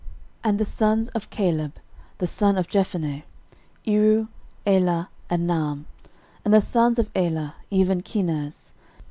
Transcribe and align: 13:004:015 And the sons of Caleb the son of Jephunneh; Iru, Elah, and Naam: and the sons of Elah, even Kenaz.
13:004:015 0.41 0.49
And 0.49 0.59
the 0.59 0.65
sons 0.65 1.07
of 1.09 1.29
Caleb 1.29 1.73
the 2.17 2.25
son 2.25 2.57
of 2.57 2.67
Jephunneh; 2.67 3.21
Iru, 3.85 4.29
Elah, 4.65 5.09
and 5.29 5.47
Naam: 5.47 5.85
and 6.43 6.51
the 6.51 6.59
sons 6.59 6.97
of 6.97 7.11
Elah, 7.13 7.53
even 7.69 8.01
Kenaz. 8.01 8.71